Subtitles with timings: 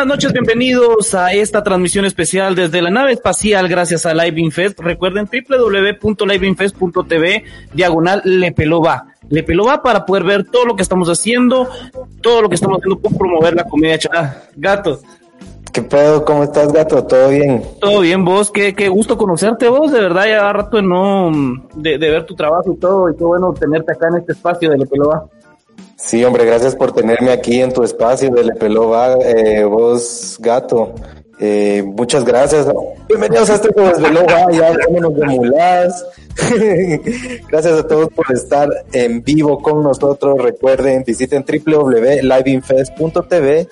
[0.00, 4.80] buenas noches, bienvenidos a esta transmisión especial desde la nave espacial gracias a Live Infest.
[4.80, 9.08] Recuerden www.liveinfest.tv diagonal Lepelova.
[9.28, 11.68] Lepelova para poder ver todo lo que estamos haciendo,
[12.22, 14.44] todo lo que estamos haciendo por promover la comedia chata.
[14.56, 15.00] Gato.
[15.70, 16.24] ¿Qué pedo?
[16.24, 17.04] ¿Cómo estás, gato?
[17.04, 17.62] ¿Todo bien?
[17.78, 18.50] Todo bien, vos.
[18.50, 19.92] Qué, qué gusto conocerte, vos.
[19.92, 21.30] De verdad, ya rato de no,
[21.74, 23.10] de, de ver tu trabajo y todo.
[23.10, 25.26] Y qué bueno tenerte acá en este espacio de Lepelova.
[25.96, 30.94] Sí, hombre, gracias por tenerme aquí en tu espacio de Lepelova, eh, vos, gato.
[31.38, 32.66] Eh, muchas gracias.
[33.08, 36.04] Bienvenidos a este Desvelova, ya vámonos de mulas.
[37.48, 40.36] gracias a todos por estar en vivo con nosotros.
[40.38, 43.68] Recuerden, visiten www.liveinfest.tv,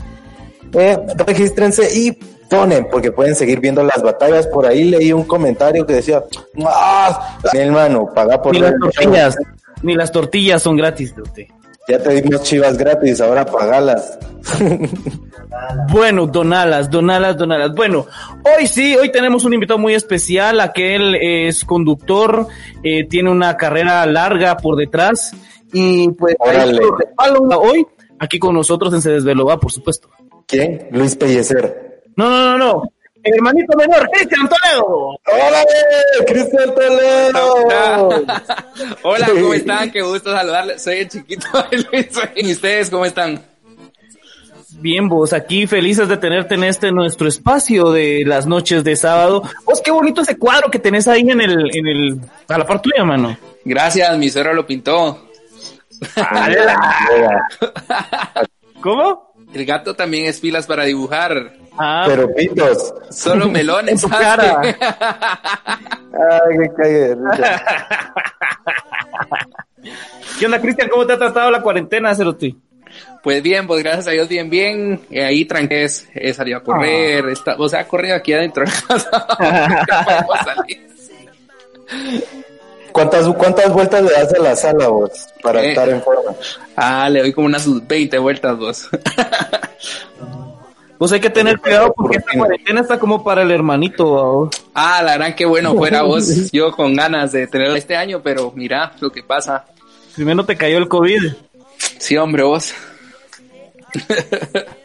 [0.75, 4.47] eh, regístrense y ponen, porque pueden seguir viendo las batallas.
[4.47, 6.25] Por ahí leí un comentario que decía,
[6.65, 7.39] ¡Ah!
[7.53, 9.37] Mi hermano, paga por Ni las tortillas,
[9.83, 11.45] ni las tortillas son gratis de usted.
[11.89, 14.19] Ya te dimos chivas gratis, ahora pagalas.
[15.91, 17.75] Bueno, donalas, donalas, donalas.
[17.75, 18.07] Bueno,
[18.45, 20.61] hoy sí, hoy tenemos un invitado muy especial.
[20.61, 22.47] Aquel es conductor,
[22.83, 25.35] eh, tiene una carrera larga por detrás
[25.73, 27.87] y pues hoy
[28.19, 30.11] aquí con nosotros en Se Desveló, va, por supuesto.
[30.47, 30.89] ¿Quién?
[30.93, 32.03] Luis Pellecer.
[32.17, 32.83] No, no, no, no.
[33.29, 35.21] El hermanito menor, Cristian Toledo.
[35.27, 35.63] ¡Hola,
[36.27, 38.25] Cristian Toledo!
[39.03, 39.91] Hola, ¿cómo están?
[39.91, 40.83] Qué gusto saludarles.
[40.83, 42.09] Soy el chiquito de Luis.
[42.37, 43.43] ¿Y ustedes cómo están?
[44.81, 49.43] Bien, vos, aquí felices de tenerte en este nuestro espacio de las noches de sábado.
[49.67, 52.81] Vos, qué bonito ese cuadro que tenés ahí en el, en el, a la par
[52.81, 53.37] tuya, mano.
[53.63, 55.29] Gracias, mi suegro lo pintó.
[58.81, 59.28] ¿Cómo?
[59.55, 61.53] El gato también es filas para dibujar.
[61.79, 62.95] Ah, Pero pitos.
[63.11, 64.03] Solo melones.
[64.05, 64.61] En cara.
[64.63, 67.63] Ay, qué cague de risa.
[70.39, 70.89] ¿Qué onda, Cristian?
[70.89, 72.55] ¿Cómo te ha tratado la cuarentena, Cerote?
[73.23, 75.01] Pues bien, pues gracias a Dios, bien, bien.
[75.11, 77.33] Eh, ahí tranqués, he salido a correr, Ah.
[77.33, 79.27] está, o sea, corrido aquí adentro de casa.
[82.99, 85.11] ¿Cuántas, ¿Cuántas vueltas le das a la sala vos
[85.41, 85.69] para Eh.
[85.71, 86.33] estar en forma?
[86.75, 88.89] Ah, le doy como unas 20 vueltas vos.
[90.99, 94.47] Pues hay que tener cuidado porque esta cuarentena está como para el hermanito.
[94.47, 94.51] ¿va?
[94.75, 96.27] Ah, la gran que bueno fuera vos.
[96.53, 99.65] Yo con ganas de tenerlo este año, pero mira lo que pasa.
[100.17, 101.35] Primero te cayó el COVID.
[101.99, 102.73] Sí, hombre, vos.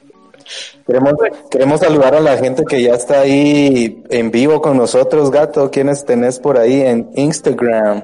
[0.86, 1.14] Queremos,
[1.50, 5.72] queremos saludar a la gente que ya está ahí en vivo con nosotros, gato.
[5.72, 8.04] ¿Quiénes tenés por ahí en Instagram?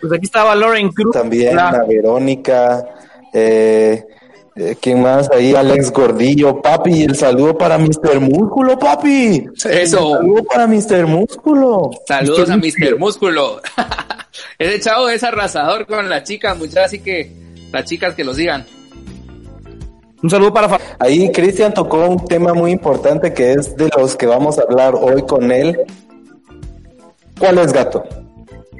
[0.00, 1.12] Pues aquí estaba Lauren Cruz.
[1.12, 2.86] También a Verónica.
[3.32, 4.04] Eh,
[4.56, 5.54] eh, ¿Quién más ahí?
[5.54, 6.60] Alex Gordillo.
[6.60, 8.20] Papi, el saludo para Mr.
[8.20, 9.46] Músculo, papi.
[9.64, 10.14] El Eso.
[10.16, 11.06] saludo para Mr.
[11.06, 11.90] Músculo.
[12.06, 12.98] Saludos a Mr.
[12.98, 13.60] Músculo.
[14.58, 17.30] Ese chavo es arrasador con las chicas, muchachas, así que
[17.72, 18.66] las chicas que lo sigan.
[20.22, 24.26] Un saludo para Ahí Cristian tocó un tema muy importante que es de los que
[24.26, 25.78] vamos a hablar hoy con él.
[27.38, 28.04] ¿Cuál es, gato?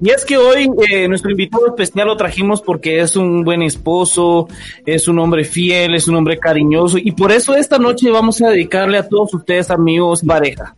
[0.02, 4.48] Y es que hoy eh, nuestro invitado especial lo trajimos porque es un buen esposo,
[4.86, 8.48] es un hombre fiel, es un hombre cariñoso y por eso esta noche vamos a
[8.48, 10.74] dedicarle a todos ustedes amigos pareja.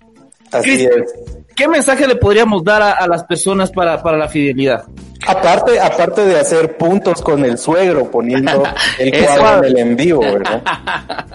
[0.50, 1.38] Así Cristian, es.
[1.56, 4.84] ¿Qué mensaje le podríamos dar a, a las personas para, para la fidelidad?
[5.26, 8.64] Aparte, aparte de hacer puntos con el suegro poniendo
[8.98, 10.62] el cuadro en el en vivo, ¿verdad?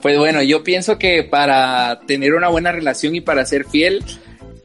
[0.00, 4.02] Pues bueno, yo pienso que para tener una buena relación y para ser fiel,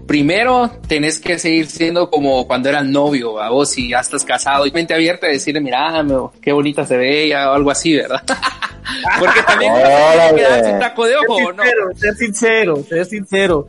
[0.08, 4.66] primero tenés que seguir siendo como cuando eras novio, a vos si ya estás casado
[4.66, 7.96] y mente abierta y decirle, mira, me- qué bonita se ve ella o algo así,
[7.96, 8.24] ¿verdad?
[9.20, 10.42] Porque también Órale.
[10.42, 11.64] dar su taco de ojo, Ser ¿o ¿no?
[11.64, 13.68] sincero, ser sincero, ser sincero.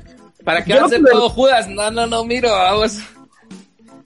[0.51, 1.69] ¿Para qué que- todo Judas?
[1.69, 2.49] No, no, no, miro.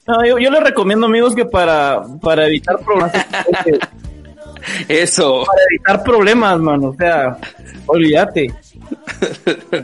[0.07, 3.13] No, yo, yo les recomiendo amigos que para, para evitar problemas,
[4.89, 5.45] Eso.
[5.47, 7.37] para evitar problemas, mano, o sea,
[7.87, 8.53] olvídate.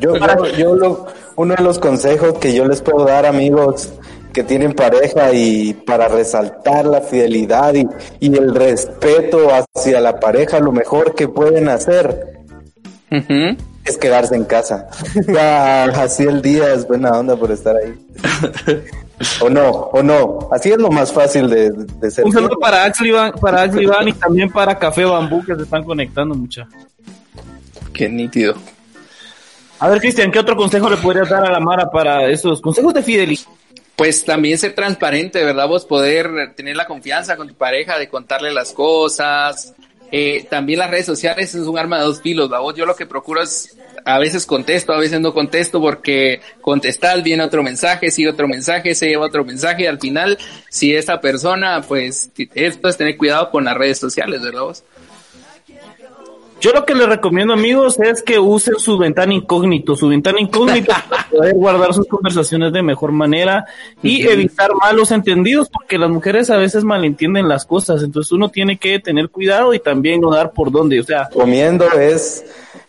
[0.00, 3.92] Yo, yo, yo lo- uno de los consejos que yo les puedo dar, amigos
[4.32, 7.86] que tienen pareja y para resaltar la fidelidad y,
[8.20, 12.38] y el respeto hacia la pareja, lo mejor que pueden hacer.
[13.85, 14.88] Es quedarse en casa.
[15.27, 17.94] Ya, así el día es buena onda por estar ahí.
[19.41, 20.49] o no, o no.
[20.53, 22.25] Así es lo más fácil de, de ser.
[22.25, 25.62] Un saludo para Axel Iván, para Axel Iván y también para Café Bambú que se
[25.62, 26.62] están conectando mucha.
[26.62, 28.55] Ok, Qué nítido.
[29.79, 32.93] A ver, Cristian, ¿qué otro consejo le podrías dar a la Mara para esos consejos
[32.93, 33.44] de fidelidad?
[33.97, 35.69] Pues también ser transparente, ¿verdad?
[35.69, 39.75] Vos poder tener la confianza con tu pareja de contarle las cosas.
[40.12, 42.64] Eh, también las redes sociales es un arma de dos filos, ¿verdad?
[42.74, 47.44] Yo lo que procuro es, a veces contesto, a veces no contesto porque contestar viene
[47.44, 51.82] otro mensaje, sigue otro mensaje, se lleva otro mensaje y al final, si esta persona,
[51.82, 54.62] pues, esto es tener cuidado con las redes sociales, ¿verdad?
[54.62, 54.84] Vos?
[56.60, 60.92] Yo lo que les recomiendo, amigos, es que usen su ventana incógnito, su ventana incógnito
[61.08, 63.64] para poder guardar sus conversaciones de mejor manera
[64.02, 68.76] y evitar malos entendidos, porque las mujeres a veces malentienden las cosas, entonces uno tiene
[68.76, 71.30] que tener cuidado y también no dar por dónde, o sea.
[71.32, 72.44] Comiendo es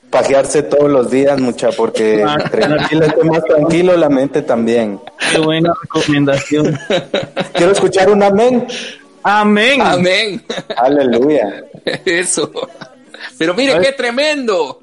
[0.10, 5.00] pajearse todos los días, mucha, porque ah, tranquilo, esté más tranquilo, la mente también.
[5.32, 6.78] Qué buena recomendación.
[7.54, 8.68] Quiero escuchar un amén.
[9.24, 9.82] Amén.
[9.82, 10.44] Amén.
[10.76, 11.64] Aleluya.
[12.06, 12.52] Eso.
[13.42, 14.82] Pero mire qué tremendo.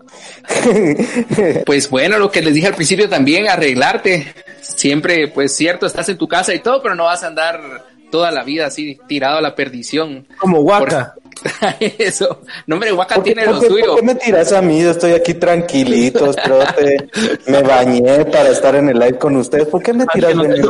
[1.64, 4.34] pues bueno, lo que les dije al principio también, arreglarte.
[4.60, 8.32] Siempre, pues cierto, estás en tu casa y todo, pero no vas a andar toda
[8.32, 10.26] la vida así tirado a la perdición.
[10.38, 11.14] Como Waka.
[11.98, 12.40] Eso.
[12.66, 13.92] No, hombre, Waka tiene lo suyo.
[13.92, 14.82] ¿Por qué me tiras a mí?
[14.82, 17.08] Yo estoy aquí tranquilito, trote.
[17.46, 19.68] me bañé para estar en el live con ustedes.
[19.68, 20.68] ¿Por qué me tiras de mí?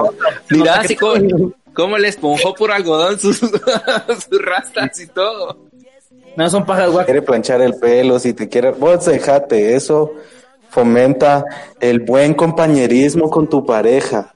[0.50, 5.67] Mira, así como, como le esponjó por algodón sus, sus rastas y todo.
[6.38, 10.14] No, son pajas Quiere planchar el pelo, si te quiere, vos dejate, eso
[10.70, 11.44] fomenta
[11.81, 14.32] el buen compañerismo con tu pareja.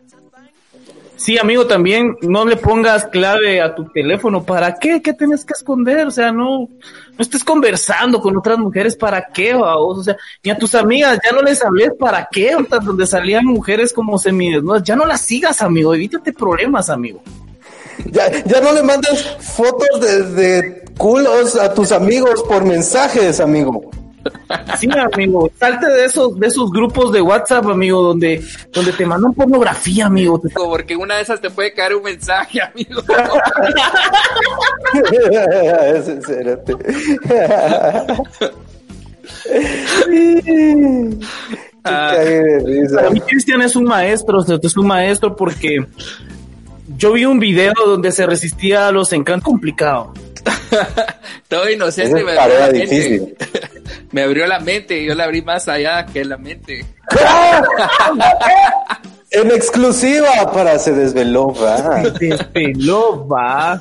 [1.14, 4.42] Sí, amigo, también no le pongas clave a tu teléfono.
[4.42, 5.00] ¿Para qué?
[5.00, 6.08] ¿Qué tienes que esconder?
[6.08, 6.68] O sea, no, no
[7.20, 8.96] estés conversando con otras mujeres.
[8.96, 11.92] ¿Para qué, O sea, ni a tus amigas, ya no les hables.
[11.96, 12.56] ¿Para qué?
[12.82, 14.82] Donde salían mujeres como semidesnudas.
[14.82, 15.94] Ya no las sigas, amigo.
[15.94, 17.22] Evítate problemas, amigo.
[18.06, 23.90] Ya, ya no le mandes fotos de, de culos a tus amigos por mensajes, amigo.
[24.78, 28.40] Sí, amigo, salte de esos, de esos grupos de WhatsApp, amigo, donde,
[28.72, 30.40] donde te mandan pornografía, amigo.
[30.54, 33.02] Porque una de esas te puede caer un mensaje, amigo.
[41.82, 45.84] Para mí Cristian es un maestro, o sea, es un maestro porque
[46.96, 50.12] yo vi un video donde se resistía a los encantos complicado.
[51.48, 53.34] Todo inocente, me abrió la mente.
[54.10, 56.84] me abrió la mente y yo la abrí más allá que la mente.
[59.30, 62.02] en exclusiva para se desveló, va.
[62.02, 63.78] Se desveló, va.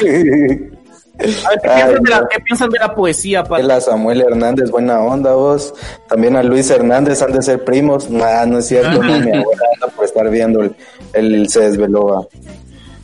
[0.00, 0.70] ¿qué,
[2.44, 3.44] piensan de la, poesía?
[3.44, 3.76] Para...
[3.76, 5.74] A Samuel Hernández, buena onda vos.
[6.08, 8.10] También a Luis Hernández, han de ser primos.
[8.10, 10.74] Nah, no es cierto, no, mi abuela anda por estar viendo el,
[11.12, 12.28] el se desveló.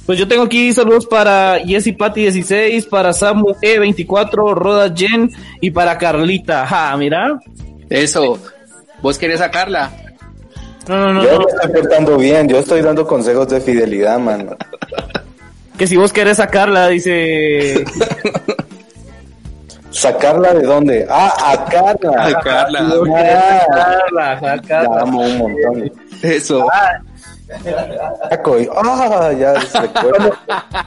[0.07, 5.73] Pues yo tengo aquí saludos para Jessy Patti 16, para Samu E24, Roda Jen y
[5.73, 6.65] para Carlita.
[6.65, 7.41] Ja, mira.
[7.91, 8.39] Eso.
[9.03, 9.91] ¿Vos querés sacarla?
[10.89, 11.25] No, no, no.
[11.25, 14.57] Yo me estoy portando bien, yo estoy dando consejos de fidelidad, mano.
[15.77, 17.85] Que si vos querés sacarla, dice.
[19.91, 21.07] ¿Sacarla de dónde?
[21.11, 22.27] Ah, a Carla.
[22.27, 22.81] A Carla.
[24.19, 25.93] Ah, a Carla, un montón.
[26.23, 26.69] Eso.
[26.73, 27.01] Ah,
[27.49, 29.55] ah ya
[29.93, 30.37] cuando,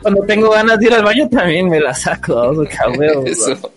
[0.01, 2.63] cuando, tengo ganas de ir al baño también me la saco.
[3.25, 3.71] Eso.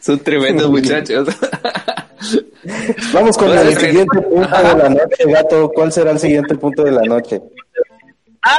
[0.00, 1.28] Son tremendos muchachos.
[3.12, 5.70] Vamos con el siguiente punto de la noche, gato.
[5.74, 7.40] ¿Cuál será el siguiente punto de la noche?
[8.42, 8.56] Ah,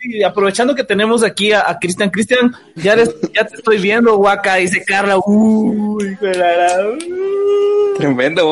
[0.00, 2.10] sí, aprovechando que tenemos aquí a, Cristian.
[2.10, 5.18] Cristian, ya, ya te estoy viendo, Waka, dice Carla.
[5.24, 6.16] Uy,
[7.96, 8.50] Tremendo,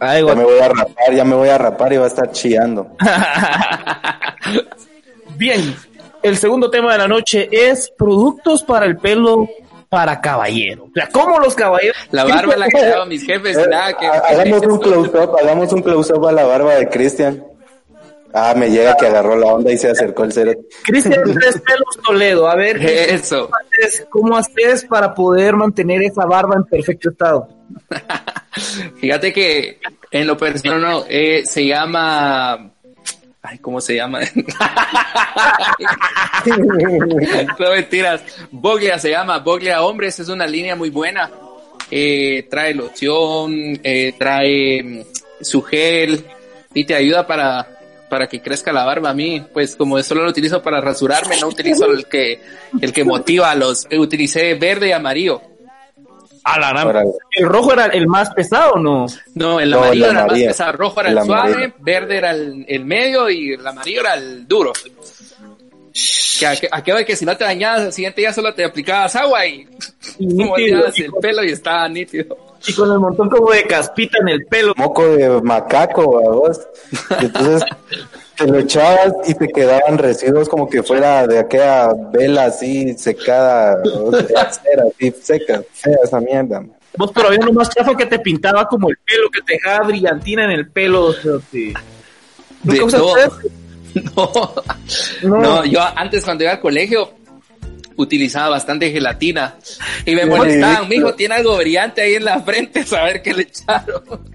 [0.00, 2.96] Ya me voy a rapar, ya me voy a rapar y va a estar chillando.
[5.36, 5.74] Bien,
[6.22, 9.48] el segundo tema de la noche es productos para el pelo
[9.88, 10.84] para caballero.
[10.84, 11.96] O sea, ¿cómo los caballeros?
[12.10, 14.06] La barba la que mis jefes, eh, nada que.
[14.06, 17.44] Hagamos un close-up, hagamos un close-up a la barba de Cristian.
[18.36, 20.52] Ah, me llega que agarró la onda y se acercó el cero.
[20.82, 23.48] Cristian Tres Pelos Toledo, a ver, eso.
[24.10, 27.48] ¿cómo haces, para poder mantener esa barba en perfecto estado?
[29.00, 29.78] Fíjate que
[30.10, 32.74] en lo personal no, eh, se llama
[33.46, 34.20] Ay, ¿cómo se llama?
[37.58, 38.22] no mentiras.
[38.50, 39.40] Boglia se llama.
[39.40, 41.30] Boglia Hombres es una línea muy buena.
[41.90, 45.02] Eh, trae loción, eh, trae mm,
[45.42, 46.24] su gel
[46.72, 47.68] y te ayuda para
[48.08, 51.48] para que crezca la barba a mí, pues como solo lo utilizo para rasurarme, no
[51.48, 52.40] utilizo el que,
[52.80, 55.42] el que motiva a los, utilicé verde y amarillo.
[56.44, 59.06] A la ¿El rojo era el más pesado o no?
[59.34, 60.72] No, el amarillo era el más pesado.
[60.72, 64.72] rojo era el, suave, verde era el, medio y el amarillo era el duro.
[66.38, 69.46] Que aquello de que si no te bañabas, al siguiente día solo te aplicabas agua
[69.46, 69.66] y,
[70.18, 70.42] y
[71.02, 72.36] el pelo y estaba nítido.
[72.66, 74.74] Y con el montón como de caspita en el pelo.
[74.76, 76.60] Moco de macaco, vos.
[77.20, 77.64] entonces
[78.36, 83.76] te lo echabas y te quedaban residuos como que fuera de aquella vela así secada,
[83.76, 86.64] de acera, así seca, fea esa mierda.
[86.96, 89.86] Vos, pero había uno más chafa que te pintaba como el pelo, que te dejaba
[89.86, 91.06] brillantina en el pelo.
[91.06, 91.32] O sea,
[92.62, 92.98] ¿Nunca
[94.16, 94.54] no,
[95.22, 97.12] no, no, yo antes cuando iba al colegio
[97.96, 99.54] utilizaba bastante gelatina
[100.04, 104.33] y me molestaban, mijo, tiene algo brillante ahí en la frente, saber qué le echaron.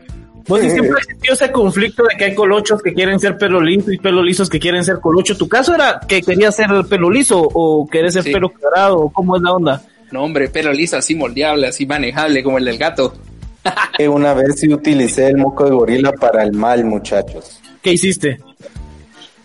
[0.50, 4.00] Pues siempre existió ese conflicto de que hay colochos que quieren ser pelo liso y
[4.00, 5.38] pelo lisos que quieren ser colocho.
[5.38, 9.10] ¿Tu caso era que querías ser pelo liso o querés ser pelo cuadrado?
[9.14, 9.84] ¿Cómo es la onda?
[10.12, 13.14] No, hombre, pelo liso, así moldeable, así manejable como el del gato.
[14.10, 17.60] Una vez sí utilicé el moco de gorila para el mal, muchachos.
[17.84, 18.40] ¿Qué hiciste?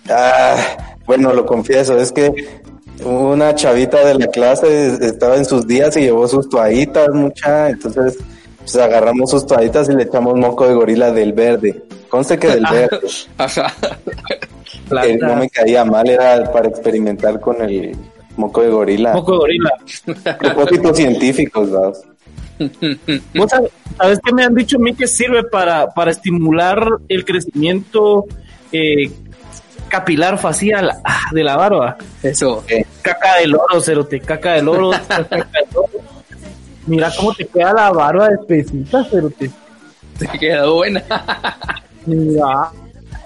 [0.08, 0.56] Ah,
[1.04, 2.32] bueno, lo confieso, es que
[3.04, 8.16] una chavita de la clase estaba en sus días y llevó sus toallitas, mucha, entonces
[8.64, 11.84] pues agarramos sus toallitas y le echamos moco de gorila del verde.
[12.08, 13.00] Conste que del verde.
[15.02, 17.96] que no me caía mal, era para experimentar con el
[18.36, 19.12] moco de gorila.
[19.12, 19.70] Moco de gorila.
[20.38, 22.02] Propósitos científicos, ¿sabes?
[23.98, 28.26] ¿Sabes qué me han dicho a mí que sirve para, para estimular el crecimiento
[28.72, 29.10] eh,
[29.88, 31.96] capilar facial ah, de la barba.
[32.22, 32.64] Eso.
[33.02, 34.90] Caca de loro, cerote, caca de loro,
[36.86, 39.50] Mira cómo te queda la barba espesita, cerote.
[40.18, 41.02] Te queda buena.
[42.06, 42.70] Mira.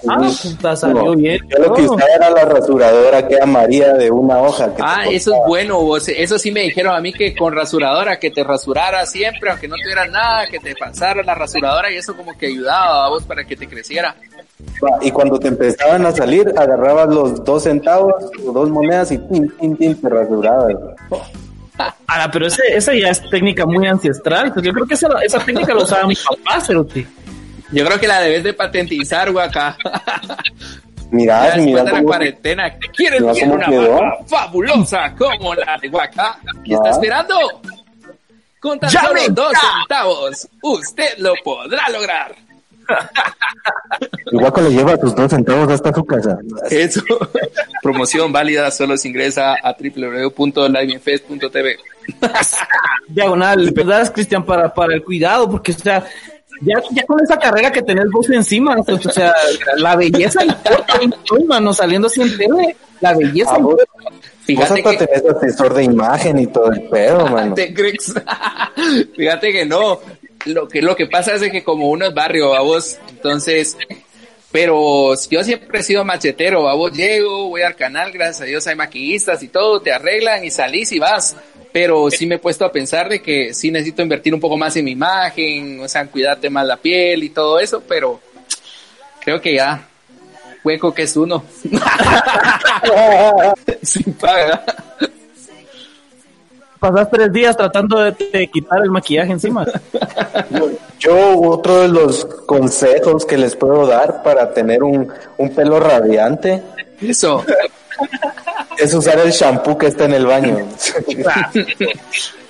[0.06, 1.40] Ah, puta, salió bien.
[1.48, 4.72] Yo lo que usaba era la rasuradora que María de una hoja.
[4.80, 5.80] ah, eso es bueno.
[5.80, 9.66] Vos, eso sí me dijeron a mí que con rasuradora, que te rasurara siempre, aunque
[9.66, 13.24] no tuviera nada, que te pasara la rasuradora y eso como que ayudaba a vos
[13.24, 14.14] para que te creciera.
[15.00, 18.14] Y cuando te empezaban a salir, agarrabas los dos centavos
[18.46, 20.76] o dos monedas y tin, tin, tin, te rasurabas.
[22.10, 24.52] Ah, pero ese, esa ya es técnica muy ancestral.
[24.52, 27.06] Pues yo creo que esa, esa técnica lo usaba mi papá, Cerote.
[27.70, 29.76] Yo creo que la debes de patentizar, guaca.
[31.10, 31.84] Mira, mira.
[31.84, 36.38] de la cuarentena, ¿quieres ver una barba fabulosa como la de Guaca?
[36.62, 37.34] ¿Qué está esperando?
[38.60, 42.34] Con tan solo dos centavos, usted lo podrá lograr.
[44.32, 46.38] El Guaco le lleva tus dos centavos hasta su casa.
[46.70, 47.02] Eso.
[47.82, 51.76] Promoción válida, solo se ingresa a www.liveinfest.tv.
[53.08, 54.44] Diagonal, ¿verdad, Cristian?
[54.44, 56.06] Para, para el cuidado, porque, o sea,
[56.60, 59.34] ya, ya con esa carrera que tenés vos encima, o sea,
[59.76, 61.00] la belleza importa,
[61.46, 64.10] mano, saliendo así en tele, la belleza ah.
[64.42, 65.06] Fíjate vos hasta que...
[65.06, 67.54] tenés asesor de imagen y todo el pedo, mano.
[69.16, 70.00] Fíjate que no,
[70.46, 73.76] lo que, lo que pasa es que como uno es barrio, a vos, entonces,
[74.52, 78.66] pero yo siempre he sido machetero, a vos llego, voy al canal, gracias a Dios
[78.66, 81.36] hay maquillistas y todo, te arreglan y salís y vas.
[81.70, 84.74] Pero sí me he puesto a pensar de que sí necesito invertir un poco más
[84.76, 88.18] en mi imagen, o sea, cuidarte más la piel y todo eso, pero
[89.20, 89.86] creo que ya,
[90.64, 91.44] hueco que es uno.
[93.82, 94.64] Sin paga
[96.78, 99.66] pasas tres días tratando de, quitar el maquillaje encima.
[100.98, 105.12] Yo, otro de los consejos que les puedo dar para tener un,
[105.54, 106.62] pelo radiante.
[107.00, 107.44] Eso.
[108.76, 110.58] Es usar el shampoo que está en el baño.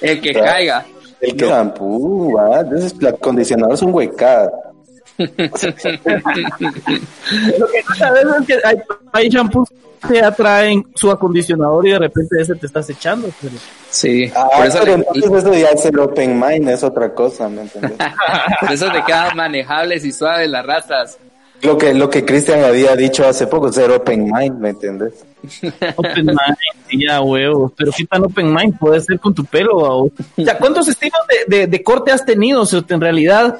[0.00, 0.86] el que caiga.
[1.20, 2.60] El que shampoo, ¿va?
[2.60, 4.67] Entonces, el acondicionador es un huecada.
[5.18, 5.26] Lo
[7.66, 8.76] que no sabes es que hay,
[9.12, 9.68] hay shampoos
[10.06, 13.28] que atraen su acondicionador y de repente ese te estás echando.
[13.90, 17.62] Sí, ah, por eso entonces eso ya es el open mind, es otra cosa, ¿me
[17.62, 17.98] entiendes?
[18.60, 21.18] por eso te quedan manejables y suaves las rastas.
[21.62, 25.24] Lo que, lo que Cristian había dicho hace poco, ser open mind, ¿me entiendes?
[25.96, 30.10] open mind, ya huevos, pero qué tan open mind puede ser con tu pelo, o
[30.36, 32.62] sea, ¿cuántos estilos de, de, corte has tenido?
[32.62, 33.58] O sea, en realidad,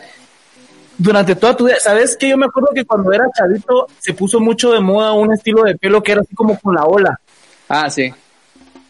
[0.99, 1.77] durante toda tu vida.
[1.81, 5.33] ¿Sabes que Yo me acuerdo que cuando era chavito se puso mucho de moda un
[5.33, 7.19] estilo de pelo que era así como con la ola.
[7.69, 8.13] Ah, sí.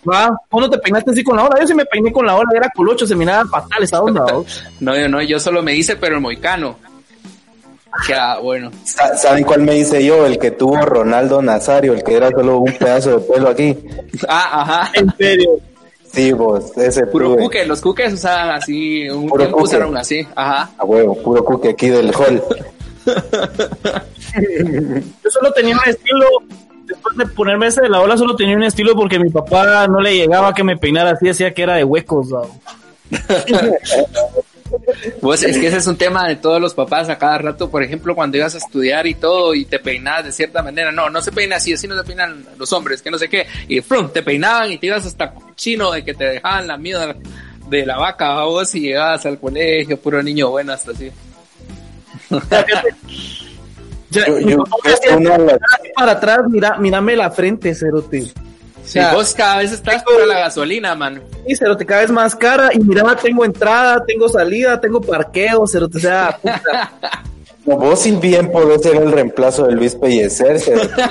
[0.08, 0.34] ¿Va?
[0.48, 1.60] ¿Cuándo te peinaste así con la ola?
[1.60, 4.24] Yo sí me peiné con la ola, era colocho, se miraba fatal esa onda.
[4.80, 6.76] no, yo no, yo solo me hice, pero el moicano.
[8.08, 8.70] Ya, bueno.
[8.84, 10.24] ¿Saben cuál me hice yo?
[10.24, 13.76] El que tuvo Ronaldo Nazario, el que era solo un pedazo de pelo aquí.
[14.28, 14.90] Ah, ajá.
[14.94, 15.58] En serio.
[16.12, 20.70] Sí, vos, ese puro cuque, los cuques usaban así, un puro tiempo usaron así, ajá.
[20.78, 22.42] A huevo, puro cuque aquí del hall.
[25.24, 26.26] Yo solo tenía un estilo,
[26.84, 30.00] después de ponerme ese de la ola, solo tenía un estilo porque mi papá no
[30.00, 32.28] le llegaba a que me peinara así, decía que era de huecos.
[35.20, 37.82] Vos, es que ese es un tema de todos los papás a cada rato, por
[37.82, 41.22] ejemplo, cuando ibas a estudiar y todo y te peinabas de cierta manera, no, no
[41.22, 44.10] se peina así, así no se peinan los hombres, que no sé qué, y ¡frum!
[44.12, 47.14] te peinaban y te ibas hasta chino de que te dejaban la mierda
[47.68, 51.10] de la vaca a vos y llegabas al colegio, puro niño bueno hasta así.
[54.10, 54.64] Ya, yo, yo,
[55.94, 58.32] para atrás, mira, mírame la frente, Cerote.
[58.88, 61.22] Sí, vos cada vez estás para la gasolina, man.
[61.46, 62.70] Sí, Cerote, cada vez más cara.
[62.72, 65.98] Y mira, tengo entrada, tengo salida, tengo parqueo, Cerote.
[65.98, 66.90] O sea, puta.
[67.66, 70.94] No, vos sin bien podés ser el reemplazo de Luis Pellecer, Cerote.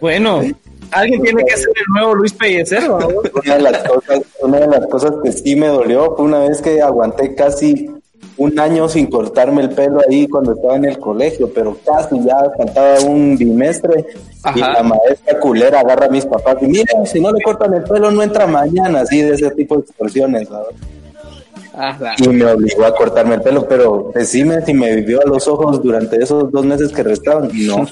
[0.00, 0.42] bueno,
[0.90, 2.96] alguien tiene que ser el nuevo Luis Pellecer, ¿no?
[2.96, 6.60] una, de las cosas, una de las cosas que sí me dolió fue una vez
[6.60, 7.88] que aguanté casi
[8.42, 12.36] un año sin cortarme el pelo ahí cuando estaba en el colegio, pero casi ya
[12.56, 14.04] faltaba un bimestre
[14.42, 14.58] Ajá.
[14.58, 17.84] y la maestra culera agarra a mis papás y mira, si no le cortan el
[17.84, 19.84] pelo no entra mañana, así de ese tipo de.
[21.74, 22.14] Ajá.
[22.18, 25.82] Y me obligó a cortarme el pelo, pero decime si me vivió a los ojos
[25.82, 27.48] durante esos dos meses que restaban.
[27.66, 27.86] No.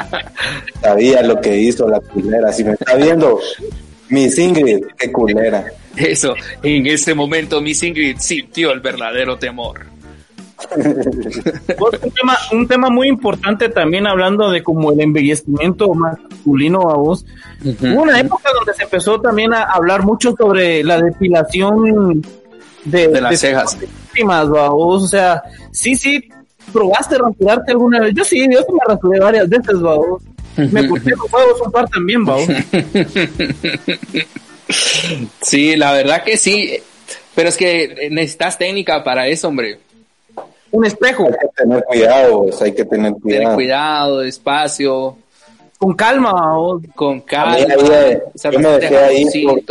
[0.82, 2.52] Sabía lo que hizo la culera.
[2.52, 3.38] Si me está viendo,
[4.10, 5.64] Miss Ingrid, qué culera.
[5.96, 9.86] Eso, en ese momento Miss Ingrid sintió el verdadero temor.
[10.76, 17.24] un, tema, un tema muy importante también hablando de como el embellecimiento masculino a vos.
[17.62, 17.94] Uh -huh.
[17.94, 22.22] Hubo una época donde se empezó también a hablar mucho sobre la depilación
[22.84, 23.78] de, de las de cejas.
[24.08, 25.04] Últimas, vos.
[25.04, 26.26] O sea, sí, sí,
[26.72, 28.14] probaste rasurarte alguna vez.
[28.14, 30.22] Yo sí, yo sí me rasuré varias veces, vos.
[30.56, 32.42] Me corté los huevos un par también, vos.
[35.42, 36.78] Sí, la verdad que sí.
[37.34, 39.78] Pero es que necesitas técnica para eso, hombre.
[40.70, 41.24] Un espejo.
[41.24, 43.42] Hay que tener cuidado, hay que tener cuidado.
[43.42, 45.16] Tener cuidado, despacio.
[45.78, 46.80] Con calma, o...
[46.94, 47.54] Con calma.
[47.54, 47.66] Ahí,
[48.50, 49.62] yo me dejé ahí por,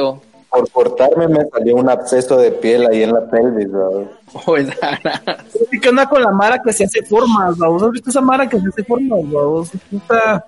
[0.50, 4.12] por, cortarme, me salió un absceso de piel ahí en la pelvis, ¿verdad?
[5.82, 7.88] ¿Qué onda con la mara que se hace formas, ¿verdad?
[7.88, 9.82] ¿Has visto esa mara que se hace formas, ¿verdad?
[9.90, 10.46] Puta,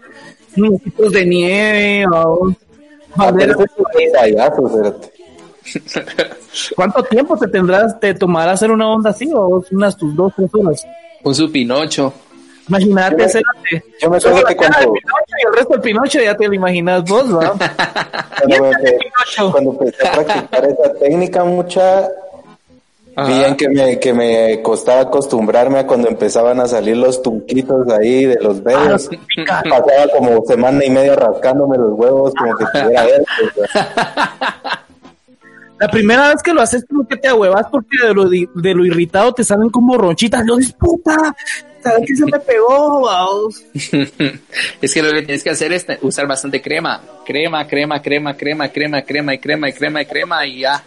[0.56, 2.58] muñequitos de nieve, ¿verdad?
[6.76, 10.50] ¿Cuánto tiempo te tendrás, te tomará hacer una onda así o unas tus dos, tres
[10.54, 10.88] horas?
[11.24, 12.14] Un su Pinocho.
[12.70, 13.44] Imagínate hacer.
[14.02, 14.94] Yo me acuerdo que cuando.
[14.94, 17.40] y el resto del Pinocho ya te lo imaginas vos, ¿no?
[17.40, 22.08] cuando, me, cuando empecé a practicar esa técnica, mucha.
[23.26, 28.26] Bien que me, que me costaba acostumbrarme a cuando empezaban a salir los tunquitos ahí
[28.26, 29.10] de los dedos.
[29.50, 33.74] Ah, Pasaba como semana y media rascándome los huevos como que tuviera herpes.
[35.80, 38.86] La primera vez que lo haces como que te ahuevas porque de lo, de lo
[38.86, 40.44] irritado te salen como ronchitas.
[40.48, 41.36] Yo dices, puta,
[41.84, 43.00] ¿sabes qué se me pegó?
[43.00, 43.54] Wow.
[44.82, 47.02] es que lo que tienes que hacer es usar bastante crema.
[47.26, 50.84] Crema, crema, crema, crema, crema, crema y crema y crema y crema y ya.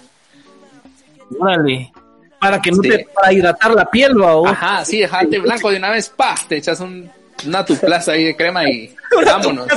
[1.38, 1.92] Órale
[2.40, 2.88] para que no sí.
[2.88, 4.46] te para hidratar la piel ¿no?
[4.46, 7.08] Ajá, sí, dejarte blanco de una vez, pa, te echas un,
[7.46, 8.92] una tu plaza ahí de crema y
[9.26, 9.68] vámonos.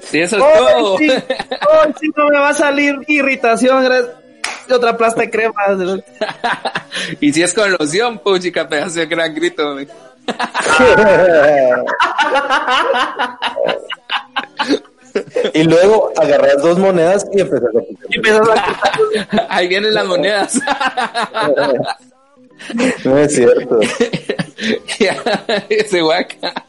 [0.00, 0.98] Sí, eso es oh, todo.
[0.98, 1.10] Sí.
[1.10, 4.14] Oh, sí, no me va a salir irritación, gracias.
[4.70, 5.54] Otra plasta de crema.
[7.20, 9.76] y si es con loción, puchica, pedazo de gran grito.
[15.54, 20.60] y luego agarras dos monedas y empiezas a y empiezas a Ahí vienen las monedas.
[23.04, 23.80] no es cierto.
[25.68, 26.66] Ese guaca.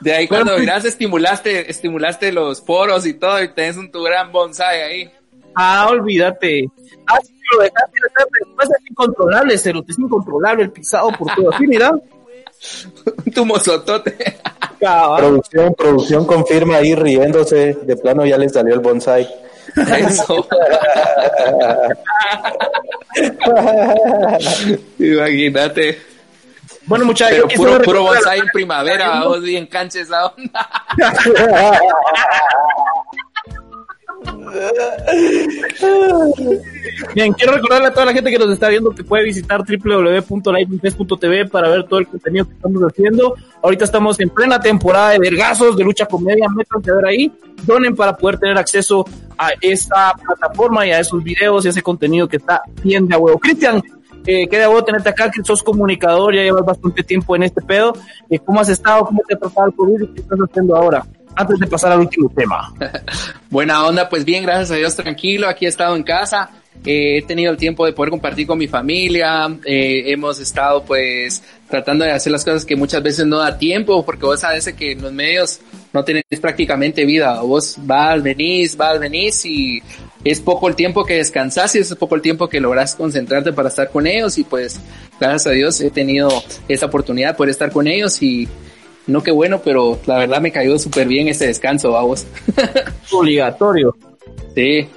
[0.00, 4.30] De ahí cuando miras estimulaste, estimulaste los poros y todo y tenés un tu gran
[4.32, 5.10] bonsai ahí.
[5.54, 6.68] Ah, olvídate.
[7.06, 7.98] Ah, sí, lo dejaste,
[8.62, 11.54] es incontrolable, Cerote, es incontrolable el pisado por todo.
[11.54, 11.92] Así, mira.
[13.34, 14.16] tu mozotote.
[15.16, 17.74] Producción, producción confirma ahí riéndose.
[17.82, 19.28] De plano ya le salió el bonsai.
[19.98, 20.46] Eso.
[24.98, 26.02] Imagínate.
[26.86, 30.68] Bueno, muchachos, puro, puro bonsai en primavera, vos bien canches la onda.
[37.14, 41.46] Bien, quiero recordarle a toda la gente que nos está viendo que puede visitar www.live.tv
[41.46, 43.34] para ver todo el contenido que estamos haciendo.
[43.62, 47.32] Ahorita estamos en plena temporada de vergazos, de lucha comedia, métanse a ver ahí,
[47.64, 49.04] donen para poder tener acceso
[49.36, 53.14] a esta plataforma y a esos videos y a ese contenido que está bien de
[53.14, 53.38] a huevo.
[53.38, 53.82] Cristian,
[54.26, 57.60] eh, qué de huevo tenerte acá, que sos comunicador, ya llevas bastante tiempo en este
[57.60, 57.92] pedo.
[58.30, 59.04] Eh, ¿Cómo has estado?
[59.04, 61.04] ¿Cómo te ha tratado el COVID qué estás haciendo ahora?
[61.36, 62.72] Antes de pasar al último tema.
[63.50, 65.48] Buena onda, pues bien, gracias a Dios, tranquilo.
[65.48, 66.50] Aquí he estado en casa.
[66.84, 71.42] eh, he tenido el tiempo de poder compartir con mi familia, eh, hemos estado pues
[71.68, 74.92] tratando de hacer las cosas que muchas veces no da tiempo, porque vos sabes que
[74.92, 75.60] en los medios
[75.92, 79.82] no tenés prácticamente vida, vos vas, venís, vas, venís y
[80.24, 83.68] es poco el tiempo que descansas y es poco el tiempo que logras concentrarte para
[83.68, 84.80] estar con ellos y pues
[85.20, 86.28] gracias a Dios he tenido
[86.66, 88.48] esa oportunidad de poder estar con ellos y
[89.06, 92.26] no qué bueno, pero la verdad me cayó súper bien este descanso, vamos.
[93.12, 93.94] Obligatorio.
[94.54, 94.88] Sí.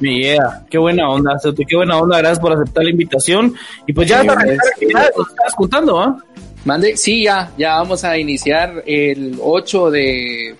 [0.00, 3.54] Mi idea, qué buena onda, qué buena onda, gracias por aceptar la invitación.
[3.86, 6.16] Y pues ya, sí, ya estás contando, ¿ah?
[6.64, 10.54] Mande, sí, ya, ya vamos a iniciar el 8 de,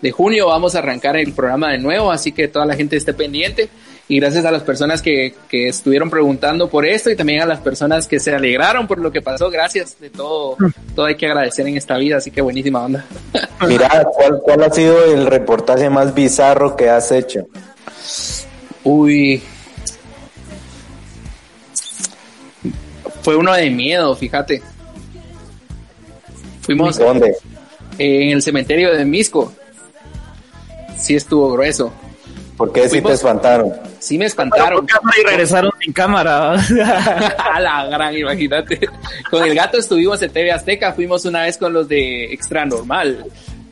[0.00, 3.14] de junio, vamos a arrancar el programa de nuevo, así que toda la gente esté
[3.14, 3.68] pendiente
[4.08, 7.60] y gracias a las personas que, que, estuvieron preguntando por esto y también a las
[7.60, 9.50] personas que se alegraron por lo que pasó.
[9.50, 10.56] Gracias de todo,
[10.94, 13.04] todo hay que agradecer en esta vida, así que buenísima onda.
[13.66, 17.46] Mira, ¿cuál, cuál ha sido el reportaje más bizarro que has hecho?
[18.82, 19.42] Uy.
[23.22, 24.62] Fue uno de miedo, fíjate.
[26.60, 26.98] Fuimos.
[26.98, 27.34] ¿Dónde?
[27.98, 29.52] en el cementerio de Misco.
[30.96, 31.92] Sí estuvo grueso.
[32.56, 33.72] ¿Por qué sí te espantaron?
[34.04, 34.86] Sí me espantaron.
[35.18, 36.52] y regresaron sin cámara.
[37.54, 38.78] A la gran, imagínate.
[39.30, 43.24] Con el gato estuvimos en TV Azteca, fuimos una vez con los de Extra Normal.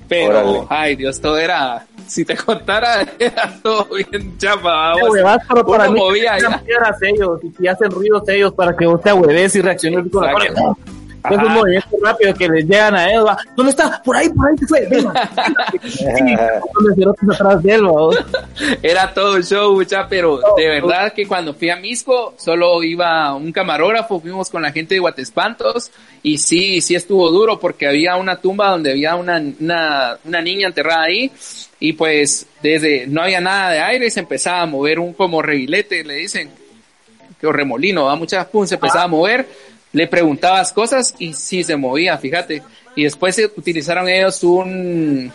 [0.09, 0.67] Pero, Órale.
[0.71, 4.95] ay Dios, todo era, si te contara, era todo bien chapa.
[5.49, 9.55] Pero para mí, movía ellos, y si hacen ruidos ellos para que vos te ahueves
[9.55, 10.33] y reacciones con la
[11.23, 11.43] cara.
[11.43, 13.23] Es un movimiento rápido que les llegan a él.
[13.57, 14.03] ¿Dónde está?
[14.03, 14.89] Por ahí, por ahí se fue.
[17.35, 17.83] atrás de él,
[18.83, 23.53] Era todo show, mucha, pero de verdad que cuando fui a Misco solo iba un
[23.53, 25.91] camarógrafo, fuimos con la gente de Guatespantos
[26.23, 30.69] y sí, sí estuvo duro porque había una tumba donde había una, una, una niña
[30.69, 31.31] enterrada ahí
[31.81, 35.43] y pues desde no había nada de aire y se empezaba a mover un como
[35.43, 36.51] reguilete, le dicen,
[37.41, 38.15] que remolino, ¿va?
[38.15, 39.47] muchas pum, se empezaba a mover
[39.93, 42.63] le preguntabas cosas y sí se movía, fíjate.
[42.97, 45.33] Y después utilizaron ellos un,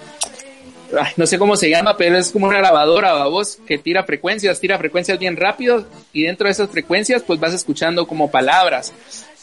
[1.15, 4.77] no sé cómo se llama, pero es como una grabadora, voz que tira frecuencias, tira
[4.77, 8.93] frecuencias bien rápido y dentro de esas frecuencias pues vas escuchando como palabras.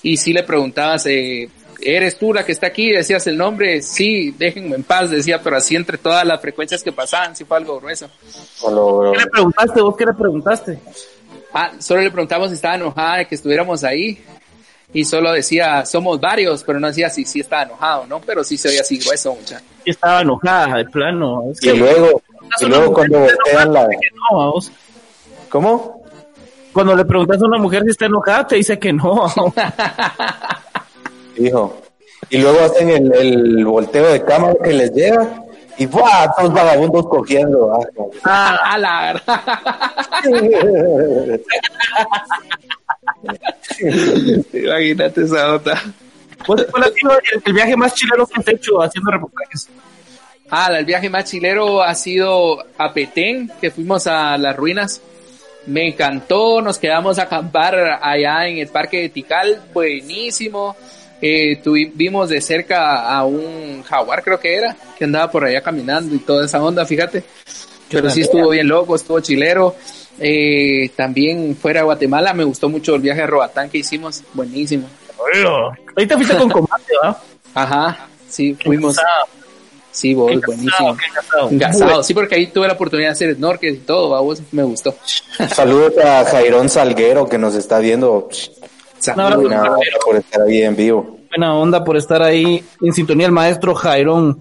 [0.02, 1.48] Y si le preguntabas, eh,
[1.80, 2.90] ¿eres tú la que está aquí?
[2.90, 6.92] Decías el nombre, sí, déjenme en paz, decía, pero así entre todas las frecuencias que
[6.92, 8.08] pasaban, sí fue algo grueso.
[9.12, 9.80] ¿Qué le preguntaste?
[9.80, 10.78] ¿Vos qué le preguntaste?
[11.52, 14.18] Ah, solo le preguntamos si estaba enojada de que estuviéramos ahí
[14.94, 18.20] y solo decía somos varios, pero no decía si sí, estaba enojado, ¿no?
[18.20, 19.60] Pero sí se veía así grueso, mucha.
[19.84, 21.42] Estaba enojada, de plano.
[21.60, 22.22] y luego,
[22.60, 23.88] y luego cuando voltean la...
[25.50, 26.02] ¿Cómo?
[26.72, 29.26] Cuando le preguntas a una mujer si está enojada, te dice que no.
[31.36, 31.76] Hijo.
[32.30, 35.43] Y luego hacen el, el volteo de cámara que les llega
[35.78, 36.28] y ¡buah!
[36.36, 37.72] Todos vagabundos cogiendo.
[38.24, 39.22] Ah, a la
[44.52, 45.82] Imagínate esa nota.
[46.46, 47.12] ¿Cuál ha sido
[47.44, 49.68] el, viaje más chilero que has hecho haciendo reportajes?
[50.50, 55.00] Ah, el viaje más chilero ha sido a Petén, que fuimos a las ruinas.
[55.66, 60.76] Me encantó, nos quedamos a acampar allá en el parque de Tikal, buenísimo.
[61.22, 66.14] Eh, tuvimos de cerca a un jaguar, creo que era, que andaba por allá caminando
[66.14, 67.24] y toda esa onda, fíjate.
[67.90, 69.76] Pero sí estuvo bien loco, estuvo chilero.
[70.18, 74.88] Eh, también fuera de Guatemala me gustó mucho el viaje a Robatán que hicimos, buenísimo.
[75.96, 77.20] Ahorita fuiste con combate, ¿va?
[77.54, 78.96] Ajá, sí, fuimos.
[79.90, 80.96] Sí, vos, buenísimo.
[81.50, 82.02] Engasado.
[82.02, 84.94] Sí, porque ahí tuve la oportunidad de hacer snorkel y todo, a vos me gustó.
[85.54, 88.28] Saludos a Jairón Salguero que nos está viendo.
[88.98, 89.52] Saludos
[90.04, 91.18] por estar ahí en vivo.
[91.28, 94.40] Buena onda por estar ahí en sintonía el maestro Jairón.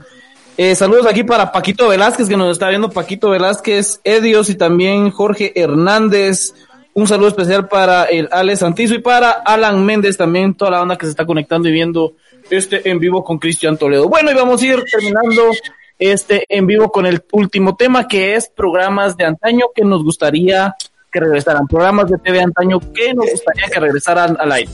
[0.56, 5.10] Eh, saludos aquí para Paquito Velázquez, que nos está viendo Paquito Velázquez, Edios y también
[5.10, 6.54] Jorge Hernández.
[6.94, 10.96] Un saludo especial para el Ale Santizo y para Alan Méndez también, toda la banda
[10.96, 12.14] que se está conectando y viendo
[12.52, 14.08] este en vivo con Cristian Toledo.
[14.08, 15.50] Bueno, y vamos a ir terminando
[15.98, 20.76] este en vivo con el último tema que es programas de antaño que nos gustaría
[21.12, 24.70] que regresaran, programas de TV antaño que nos gustaría que regresaran al aire.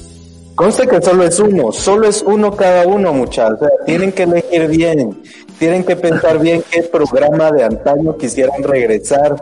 [0.55, 3.61] Conste que solo es uno, solo es uno cada uno, muchachos.
[3.61, 5.21] O sea, tienen que elegir bien,
[5.59, 9.35] tienen que pensar bien qué programa de antaño quisieran regresar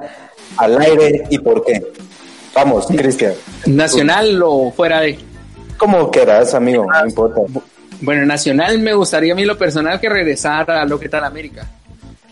[0.58, 1.86] al aire y por qué.
[2.54, 3.34] Vamos, Cristian.
[3.68, 5.20] ¿Nacional o fuera de?
[5.78, 7.42] Como quieras, amigo, no importa.
[8.02, 11.68] Bueno, nacional me gustaría a mí lo personal que regresara a lo que tal América.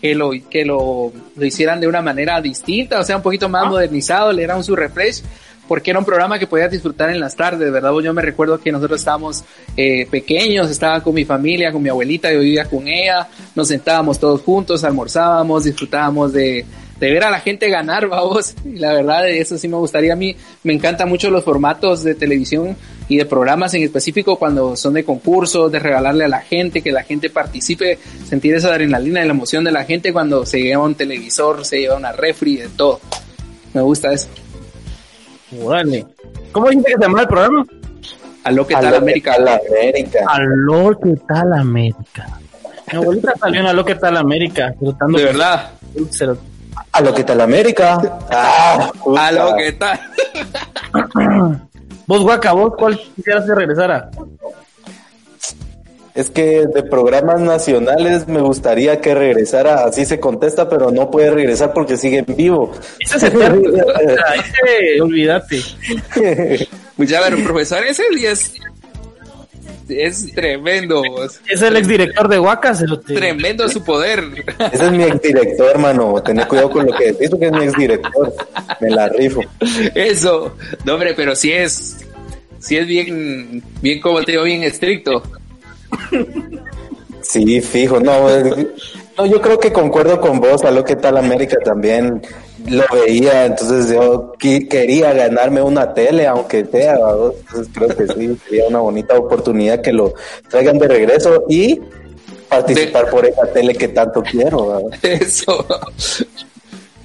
[0.00, 3.64] Que lo, que lo, lo hicieran de una manera distinta, o sea, un poquito más
[3.64, 3.68] ah.
[3.70, 5.22] modernizado, le dieran su refresh
[5.66, 7.92] porque era un programa que podías disfrutar en las tardes, ¿verdad?
[8.02, 9.44] Yo me recuerdo que nosotros estábamos
[9.76, 14.18] eh, pequeños, estaba con mi familia, con mi abuelita, yo vivía con ella, nos sentábamos
[14.18, 16.64] todos juntos, almorzábamos, disfrutábamos de,
[17.00, 18.54] de ver a la gente ganar, vamos.
[18.64, 20.36] Y la verdad, eso sí me gustaría a mí.
[20.62, 22.76] Me encantan mucho los formatos de televisión
[23.08, 26.92] y de programas en específico cuando son de concursos, de regalarle a la gente, que
[26.92, 27.98] la gente participe,
[28.28, 31.80] sentir esa adrenalina y la emoción de la gente cuando se lleva un televisor, se
[31.80, 33.00] lleva una refri, de todo.
[33.74, 34.28] Me gusta eso.
[36.52, 37.66] ¿Cómo dice que se llama el programa?
[38.44, 39.34] Aló, ¿qué tal América?
[39.34, 40.18] América.
[40.28, 42.38] Aló, ¿qué tal América?
[42.92, 44.74] Mi abuelita salió en Aló, ¿qué tal América?
[44.80, 45.70] De verdad.
[46.92, 47.98] A lo que tal América.
[48.30, 50.00] Ah, a lo que tal.
[52.06, 54.10] vos, Guaca, vos, ¿cuál quisieras que regresara?
[56.16, 61.30] Es que de programas nacionales me gustaría que regresara, así se contesta, pero no puede
[61.30, 62.72] regresar porque sigue en vivo.
[62.98, 63.70] Ese es eterno,
[64.34, 65.60] ese, olvídate.
[66.96, 68.54] Pues ya, pero profesor, ese es,
[69.88, 71.02] es tremendo.
[71.46, 72.82] Es el exdirector de Huacas.
[73.06, 74.24] Tremendo su poder.
[74.72, 76.22] Ese es mi exdirector, hermano.
[76.22, 78.34] Tened cuidado con lo que decís, porque es mi exdirector.
[78.80, 79.42] Me la rifo.
[79.94, 80.56] Eso.
[80.86, 81.98] No, hombre, pero sí es,
[82.58, 85.22] sí es bien, bien como te digo, bien estricto.
[87.22, 88.28] Sí, fijo, no,
[89.18, 92.22] no, yo creo que concuerdo con vos, a lo que tal América también
[92.68, 98.68] lo veía, entonces yo quería ganarme una tele, aunque sea, entonces creo que sí, sería
[98.68, 100.14] una bonita oportunidad que lo
[100.48, 101.80] traigan de regreso y
[102.48, 104.88] participar por esa tele que tanto quiero.
[105.02, 105.66] Eso.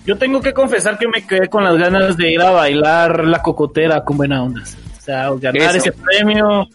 [0.05, 3.41] Yo tengo que confesar que me quedé con las ganas de ir a bailar la
[3.41, 4.61] cocotera con buena onda.
[4.97, 6.67] O sea, ganar ese premio,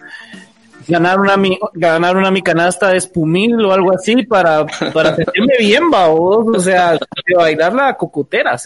[0.88, 5.54] ganar una mi, ganar una mi canasta de espumil o algo así para, para sentirme
[5.58, 8.56] bien, o sea, de bailar la cocotera.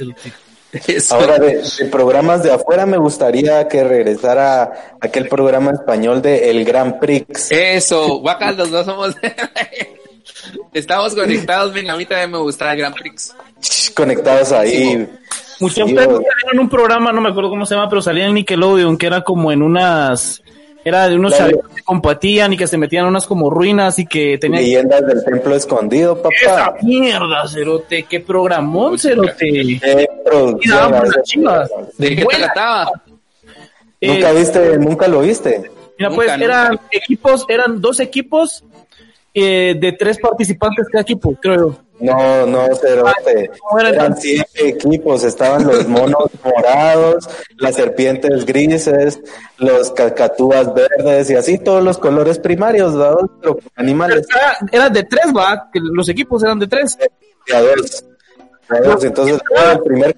[1.10, 7.00] Ahora, de, programas de afuera, me gustaría que regresara aquel programa español de El Gran
[7.00, 7.50] Prix.
[7.50, 9.16] Eso, guacas, los dos somos.
[10.72, 13.34] Estamos conectados, bien, a mí también me gusta el Gran Prix.
[13.94, 15.08] Conectados ahí.
[15.58, 16.08] Muchos ustedes
[16.52, 19.22] en un programa, no me acuerdo cómo se llama, pero salía en Nickelodeon, que era
[19.22, 20.40] como en unas
[20.84, 24.62] era de unos que compatían y que se metían unas como ruinas y que tenían...
[24.62, 26.30] Leyendas del templo escondido, papá.
[26.40, 29.78] Esa mierda, Cerote, qué programón, Cerote.
[29.80, 30.94] Qué producción.
[31.98, 32.90] ¿De qué trataba?
[34.02, 35.70] ¿Nunca eh, viste, nunca lo viste?
[35.98, 38.64] Mira, pues eran equipos, eran dos equipos
[39.32, 41.78] eh, de tres participantes cada equipo, creo yo.
[42.00, 43.50] No, no, cerote.
[43.78, 49.20] Eran siete equipos, estaban los monos morados, las serpientes grises,
[49.58, 53.26] los cacatúas verdes y así todos los colores primarios, ¿verdad?
[53.40, 54.26] Pero animales.
[54.72, 56.96] Eran de tres, va, que los equipos eran de tres.
[56.96, 57.08] De
[57.60, 58.04] dos.
[59.04, 59.40] Entonces,
[59.72, 60.16] el primer,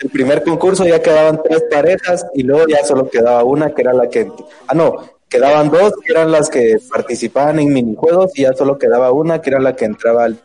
[0.00, 3.94] el primer concurso ya quedaban tres parejas y luego ya solo quedaba una que era
[3.94, 4.30] la que,
[4.66, 4.96] ah no,
[5.32, 9.50] quedaban dos que eran las que participaban en minijuegos y ya solo quedaba una que
[9.50, 10.38] era la que entraba al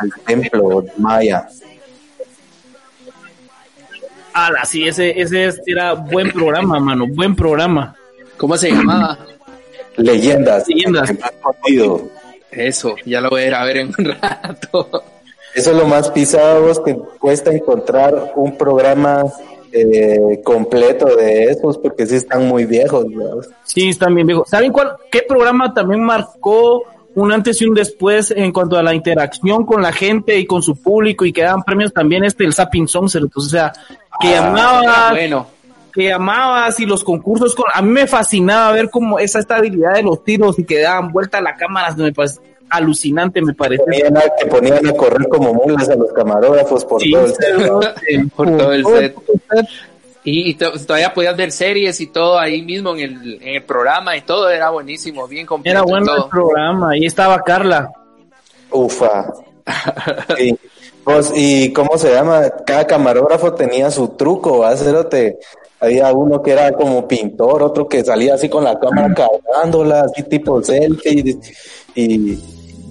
[0.00, 1.48] al templo maya.
[4.32, 7.94] Ah, sí, ese, ese era buen programa, mano, buen programa.
[8.36, 9.18] ¿Cómo se llamaba?
[9.96, 10.66] Leyendas.
[10.68, 11.12] Leyendas.
[12.50, 15.04] Eso, ya lo voy a ir a ver en un rato.
[15.54, 19.24] Eso es lo más pisado, que cuesta encontrar un programa
[19.72, 23.06] eh, completo de esos, porque sí están muy viejos.
[23.64, 24.48] Sí, están bien viejos.
[24.48, 28.94] ¿Saben cuál, qué programa también marcó un antes y un después en cuanto a la
[28.94, 32.52] interacción con la gente y con su público y que daban premios también este el
[32.52, 33.72] Sapping Songster, o sea,
[34.20, 35.46] que ah, llamabas, bueno.
[35.92, 40.02] que llamabas y los concursos con, a mí me fascinaba ver como esa estabilidad de
[40.02, 42.12] los tiros y que daban vuelta a la cámara, me
[42.70, 43.84] alucinante me parece.
[44.38, 48.32] que ponían a correr como mulas a los camarógrafos por todo el set.
[48.36, 49.16] por todo el set.
[50.22, 54.20] Y, todavía podías ver series y todo ahí mismo en el, en el programa y
[54.20, 55.78] todo, era buenísimo, bien completo.
[55.78, 57.90] Era bueno el programa, ahí estaba Carla.
[58.70, 59.32] Ufa.
[61.02, 62.42] Pues, ¿Y cómo se llama?
[62.66, 64.64] Cada camarógrafo tenía su truco,
[65.10, 65.38] te
[65.80, 70.22] Había uno que era como pintor, otro que salía así con la cámara cargándola, así
[70.24, 71.38] tipo selfie,
[71.94, 72.38] y,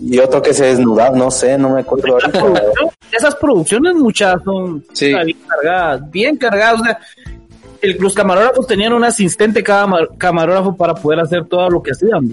[0.02, 2.18] y otro que se desnudaba, no sé, no me acuerdo.
[3.12, 6.82] Esas producciones muchas son bien cargadas, bien cargadas.
[6.82, 7.00] O sea,
[8.00, 12.32] los camarógrafos tenían un asistente cada camarógrafo para poder hacer todo lo que hacían.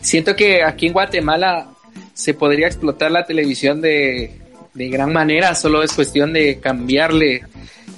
[0.00, 1.68] Siento que aquí en Guatemala
[2.12, 4.38] se podría explotar la televisión de,
[4.74, 7.42] de gran manera, solo es cuestión de cambiarle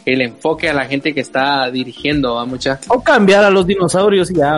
[0.06, 2.78] el enfoque a la gente que está dirigiendo a mucha.
[2.88, 4.56] O cambiar a los dinosaurios y ya.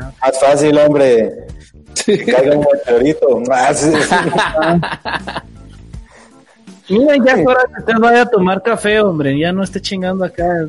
[0.00, 0.12] ya.
[0.20, 1.30] Más fácil, hombre.
[2.04, 3.26] Que caiga un meteorito.
[6.88, 9.38] Mira, ya es hora que usted vaya a tomar café, hombre.
[9.38, 10.44] Ya no esté chingando acá.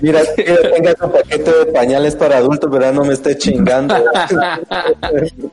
[0.00, 3.94] Mira, que tenga un paquete de pañales para adultos, pero no me esté chingando.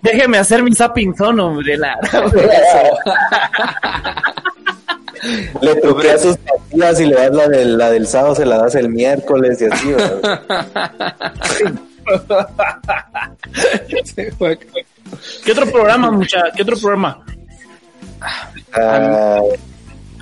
[0.02, 1.78] Déjeme hacer mi zapping zone, hombre.
[1.78, 1.98] La...
[5.62, 8.76] le truqueas sus pastillas y le das la del, la del sábado, se la das
[8.76, 9.94] el miércoles y así.
[15.46, 16.44] ¿Qué otro programa, mucha?
[16.56, 17.24] ¿Qué otro programa?
[18.74, 19.42] Ah,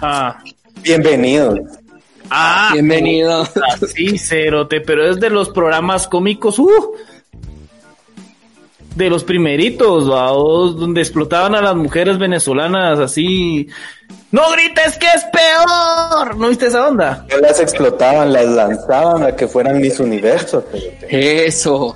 [0.03, 0.43] Ah,
[0.81, 1.59] bienvenidos.
[2.31, 3.47] ah Bienvenido.
[3.93, 6.95] Sí, Cerote, pero es de los programas cómicos, uh,
[8.95, 13.67] de los primeritos, vaos, donde explotaban a las mujeres venezolanas así.
[14.31, 16.37] ¡No grites que es peor!
[16.37, 17.25] ¿No viste esa onda?
[17.29, 20.63] No las explotaban, las lanzaban a que fueran mis universos.
[21.09, 21.95] Eso.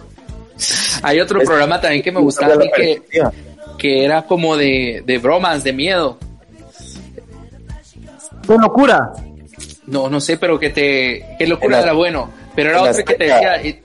[1.02, 3.02] Hay otro Es- programa también que me gustaba a mí que,
[3.78, 6.18] que era como de, de bromas, de miedo.
[8.48, 9.12] ¡Qué locura!
[9.88, 11.26] No, no sé, pero que te...
[11.38, 12.30] Qué locura era bueno.
[12.56, 13.82] Pero era otro que te decía, eh,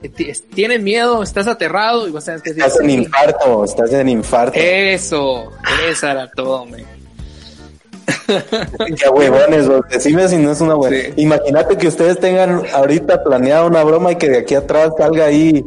[0.53, 2.63] tienes miedo, estás aterrado y vas a tener que decir...
[2.65, 4.53] Estás en infarto, estás en infarto.
[4.57, 5.51] Eso,
[5.89, 6.85] esa era todo, me.
[8.27, 9.81] Qué huevones, vos.
[9.89, 10.97] decime si no es una buena.
[10.97, 11.13] Sí.
[11.17, 15.63] Imagínate que ustedes tengan ahorita planeada una broma y que de aquí atrás salga ahí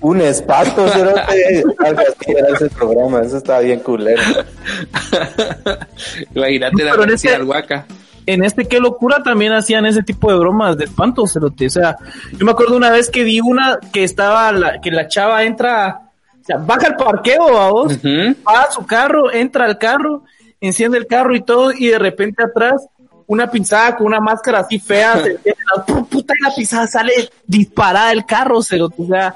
[0.00, 0.84] un espanto.
[0.94, 4.22] Algo así era ese programa, eso estaba bien culero.
[6.34, 7.86] Imagínate la Pero en Universidad este- del Huaca.
[8.32, 11.66] En este qué locura también hacían ese tipo de bromas de espanto, Cerote.
[11.66, 11.96] O sea,
[12.32, 16.00] yo me acuerdo una vez que vi una que estaba, la, que la chava entra,
[16.40, 17.98] o sea, baja al parqueo a vos,
[18.46, 20.24] va a su carro, entra al carro,
[20.60, 22.86] enciende el carro y todo, y de repente atrás
[23.26, 25.32] una pisada con una máscara así fea, se
[25.76, 27.12] la pu- puta y la pisada sale
[27.46, 29.02] disparada del carro, cerote.
[29.02, 29.34] O sea,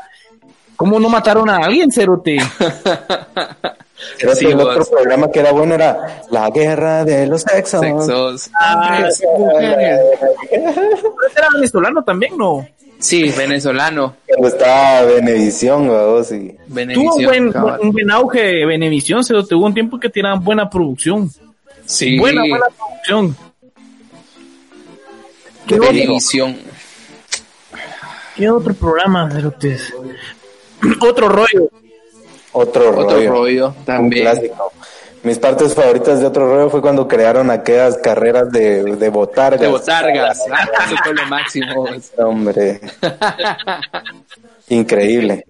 [0.76, 2.38] ¿cómo no mataron a alguien, cerote?
[4.18, 4.66] Pero Sí, el vos.
[4.66, 7.80] otro programa que era bueno era La Guerra de los Sexos.
[7.80, 8.50] Sexos.
[8.60, 10.02] Ah, mujeres.
[10.50, 12.66] Ese era venezolano también, ¿no?
[12.98, 14.14] Sí, venezolano.
[14.28, 16.56] Cuando estaba Benevisión, vos, y
[16.94, 19.56] Tuvo buen, un buen auge Benevisión, cerote.
[19.56, 21.28] Hubo un tiempo que tenían buena producción.
[21.84, 23.36] Sí, Buena, buena producción.
[25.66, 26.56] ¿Qué De otro, Benevisión.
[28.36, 29.92] qué otro programa, cerotes?
[31.00, 31.68] otro rollo.
[32.52, 33.30] Otro, Otro rollo.
[33.30, 34.22] rollo Un también.
[34.24, 34.72] clásico.
[35.22, 39.60] Mis partes favoritas de otro rollo fue cuando crearon aquellas carreras de, de botargas.
[39.60, 40.38] De botargas.
[40.86, 41.86] Eso fue lo máximo.
[42.18, 42.80] Hombre.
[44.68, 45.44] Increíble.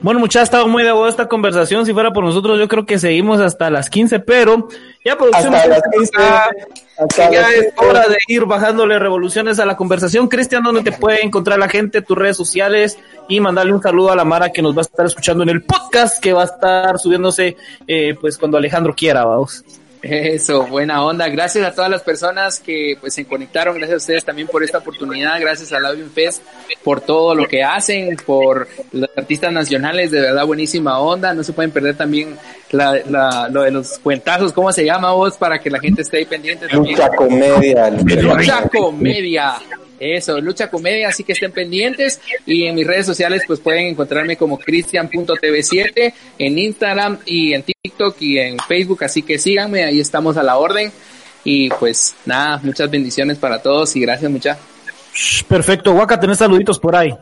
[0.00, 1.86] Bueno, muchachos, ha estado muy de boda esta conversación.
[1.86, 4.68] Si fuera por nosotros, yo creo que seguimos hasta las 15, pero
[5.04, 5.54] ya producción.
[5.54, 6.12] Hasta las 15.
[6.98, 7.86] Hasta ya las es 15.
[7.86, 10.28] hora de ir bajándole revoluciones a la conversación.
[10.28, 12.02] Cristian, ¿dónde te puede encontrar la gente?
[12.02, 15.06] Tus redes sociales y mandarle un saludo a la Mara que nos va a estar
[15.06, 17.56] escuchando en el podcast que va a estar subiéndose
[17.86, 19.64] eh, pues cuando Alejandro quiera, vamos.
[20.02, 21.28] Eso, buena onda.
[21.28, 23.76] Gracias a todas las personas que pues se conectaron.
[23.76, 25.40] Gracias a ustedes también por esta oportunidad.
[25.40, 26.42] Gracias a Labium Fest
[26.84, 30.10] por todo lo que hacen, por los artistas nacionales.
[30.10, 31.34] De verdad, buenísima onda.
[31.34, 32.36] No se pueden perder también
[32.70, 34.52] la, la- lo de los cuentazos.
[34.52, 35.36] ¿Cómo se llama vos?
[35.36, 36.96] Para que la gente esté ahí pendiente también.
[36.96, 37.90] Lucha comedia.
[37.90, 39.54] Lucha Comedia.
[39.98, 42.20] Eso, Lucha Comedia, así que estén pendientes.
[42.44, 48.16] Y en mis redes sociales, pues pueden encontrarme como cristian.tv7 en Instagram y en TikTok
[48.20, 49.04] y en Facebook.
[49.04, 50.92] Así que síganme, ahí estamos a la orden.
[51.44, 54.58] Y pues nada, muchas bendiciones para todos y gracias muchas.
[55.14, 57.16] Shh, Perfecto, Waka, tenés saluditos por ahí.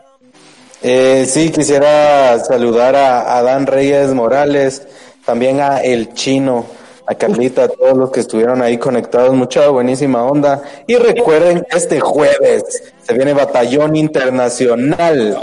[0.83, 4.87] Eh, sí, quisiera saludar a Adán Reyes Morales,
[5.25, 6.67] también a El Chino,
[7.07, 10.63] a Carlita, a todos los que estuvieron ahí conectados, mucha buenísima onda.
[10.87, 12.65] Y recuerden, este jueves
[13.03, 15.39] se viene Batallón Internacional.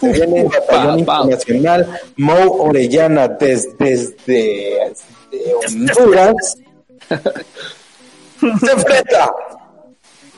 [0.00, 1.24] Se viene Batallón pa, pa.
[1.24, 2.00] Internacional.
[2.16, 4.92] Mo Orellana desde, desde,
[5.30, 6.56] desde Honduras.
[8.40, 9.32] se enfrenta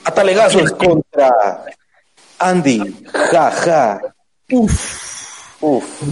[0.05, 1.65] a talegazos contra
[2.39, 4.01] Andy, jaja.
[4.51, 5.04] Uf,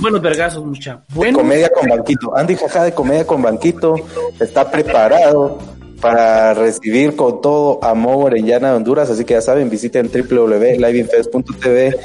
[0.01, 1.03] Buenos vergazos, mucha.
[1.09, 2.37] de Bueno, comedia con banquito.
[2.37, 3.95] Andy Jaja de comedia con banquito
[4.41, 5.59] está preparado
[6.01, 11.97] para recibir con todo a Mo Orellana de Honduras, así que ya saben, visiten www.liveinfest.tv,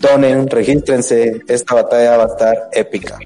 [0.00, 3.18] donen, regístrense, esta batalla va a estar épica.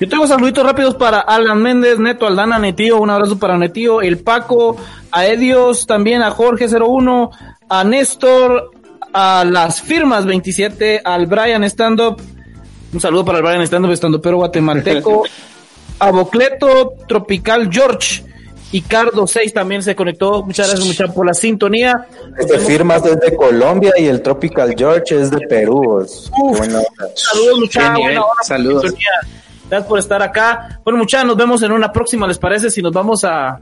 [0.00, 4.18] Yo tengo saluditos rápidos para Alan Méndez, Neto Aldana, Netío, un abrazo para Netío, el
[4.18, 4.76] Paco,
[5.12, 7.30] a Edios, también a Jorge01,
[7.68, 8.70] a Néstor,
[9.12, 12.22] a las firmas 27, al Brian Stand Up,
[12.92, 15.24] un saludo para el Brian Stand Up, estando pero guatemalteco,
[15.98, 18.24] a Bocleto, Tropical George,
[18.72, 22.06] y Cardo 6 también se conectó, muchas gracias muchachos por la sintonía.
[22.38, 26.00] Este firmas es de Colombia y el Tropical George es de Perú.
[26.00, 26.80] es buena.
[27.14, 28.94] Saludos muchachos, buena hora saludos.
[29.68, 30.80] Gracias por estar acá.
[30.84, 32.70] Bueno muchachos, nos vemos en una próxima, ¿les parece?
[32.70, 33.60] Si nos vamos a,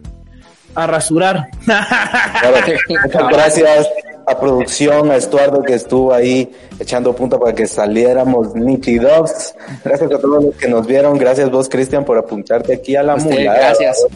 [0.84, 1.48] a rasurar.
[1.64, 2.56] Claro,
[2.88, 3.88] muchas gracias.
[4.26, 9.54] a producción, a Estuardo que estuvo ahí echando punta para que saliéramos nítidos.
[9.84, 11.16] Gracias a todos los que nos vieron.
[11.16, 13.54] Gracias vos, Cristian, por apuntarte aquí a la mula.
[13.54, 14.06] Gracias.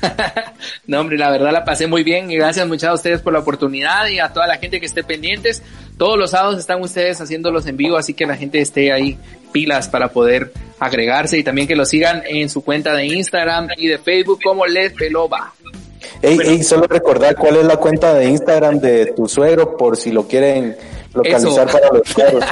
[0.86, 3.40] no, hombre, la verdad la pasé muy bien y gracias muchas a ustedes por la
[3.40, 5.62] oportunidad y a toda la gente que esté pendientes.
[5.98, 9.18] Todos los sábados están ustedes haciéndolos en vivo, así que la gente esté ahí
[9.52, 13.88] pilas para poder agregarse y también que lo sigan en su cuenta de Instagram y
[13.88, 15.52] de Facebook como Les Peloba.
[16.22, 20.26] Ey, solo recordar cuál es la cuenta de Instagram de tu suegro por si lo
[20.26, 20.76] quieren
[21.14, 22.44] localizar para los cuadros.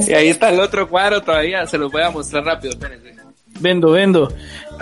[0.08, 3.10] y ahí está el otro cuadro todavía, se los voy a mostrar rápido, espérense.
[3.60, 4.32] Vendo, vendo.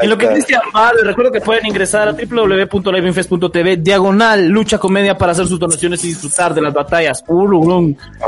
[0.01, 5.19] Y lo que Cristian va, les recuerdo que pueden ingresar a www.liveinfest.tv, diagonal, lucha comedia
[5.19, 7.25] para hacer sus donaciones y disfrutar de las batallas.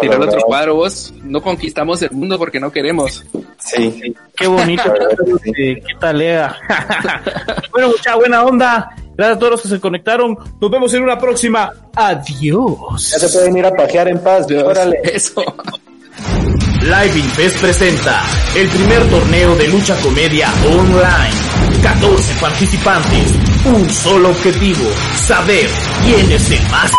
[0.01, 1.14] Tira el otro cuadro, vos.
[1.22, 3.24] No conquistamos el mundo porque no queremos.
[3.59, 4.14] Sí.
[4.36, 4.92] Qué bonito.
[5.55, 6.57] qué talea.
[7.72, 8.90] bueno, mucha buena onda.
[9.16, 10.36] Gracias a todos los que se conectaron.
[10.61, 11.72] Nos vemos en una próxima.
[11.94, 13.11] Adiós.
[13.11, 14.46] Ya se pueden ir a pajear en paz.
[14.51, 14.98] Órale.
[15.05, 15.44] Eso.
[16.83, 18.22] Live Infest presenta
[18.57, 21.31] el primer torneo de lucha comedia online.
[21.83, 23.35] 14 participantes,
[23.66, 25.68] un solo objetivo, saber
[26.05, 26.91] quién es el más...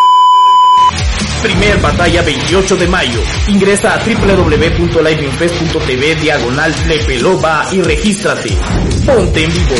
[1.42, 3.20] Primer batalla 28 de mayo.
[3.48, 8.56] Ingresa a www.liveinfest.tv diagonal Lepeloba y regístrate.
[9.04, 9.74] Ponte en vivo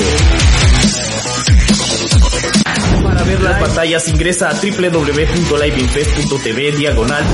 [3.25, 7.25] ver las batallas ingresa a www.liveinfest.tv diagonal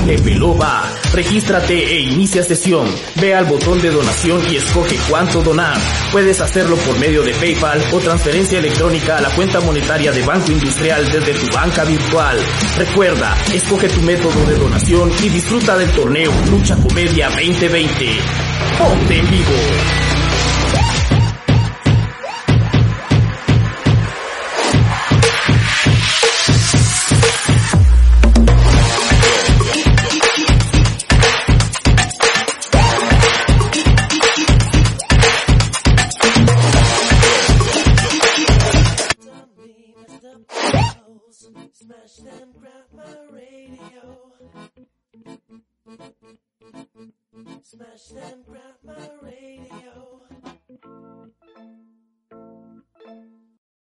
[0.59, 0.83] va.
[1.13, 2.87] Regístrate e inicia sesión.
[3.15, 5.77] Ve al botón de donación y escoge cuánto donar.
[6.11, 10.51] Puedes hacerlo por medio de PayPal o transferencia electrónica a la cuenta monetaria de Banco
[10.51, 12.37] Industrial desde tu banca virtual.
[12.77, 18.05] Recuerda, escoge tu método de donación y disfruta del torneo Lucha Comedia 2020.
[18.77, 19.53] Ponte en vivo.